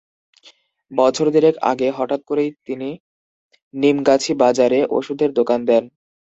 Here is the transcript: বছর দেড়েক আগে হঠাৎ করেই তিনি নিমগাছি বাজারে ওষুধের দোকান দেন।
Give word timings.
বছর 0.91 1.25
দেড়েক 1.33 1.55
আগে 1.71 1.87
হঠাৎ 1.91 2.21
করেই 2.29 2.49
তিনি 2.67 2.89
নিমগাছি 3.73 4.31
বাজারে 4.41 4.79
ওষুধের 4.97 5.31
দোকান 5.33 5.59
দেন। 5.65 5.83